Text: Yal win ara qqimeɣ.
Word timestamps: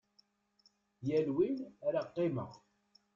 Yal 1.07 1.27
win 1.35 1.57
ara 1.87 2.01
qqimeɣ. 2.07 2.51